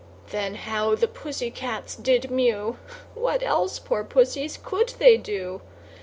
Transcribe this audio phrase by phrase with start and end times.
[0.31, 2.77] Then how the pussy cats did mew
[3.13, 5.61] What else, poor pussies, could they do?